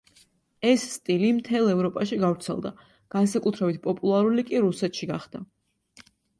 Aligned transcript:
ეს 0.69 0.85
სტილი 0.93 1.29
მთელ 1.39 1.69
ევროპაში 1.73 2.19
გავრცელდა, 2.23 2.73
განსაკუთრებით 3.17 3.81
პოპულარული 3.87 4.49
კი 4.51 4.65
რუსეთში 4.67 5.15
გახდა. 5.15 5.47